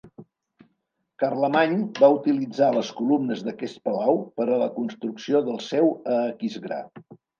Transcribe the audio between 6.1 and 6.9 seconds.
a Aquisgrà.